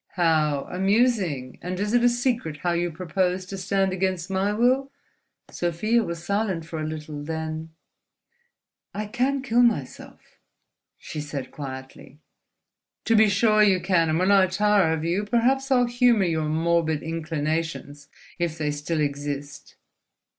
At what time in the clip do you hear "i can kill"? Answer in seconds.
8.95-9.61